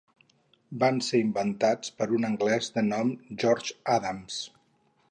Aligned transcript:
Van 0.83 0.97
ser 1.07 1.21
inventats 1.25 1.93
per 2.01 2.09
un 2.21 2.27
anglès 2.31 2.73
de 2.79 2.87
nom 2.89 3.13
George 3.45 3.79
Adams. 4.01 4.43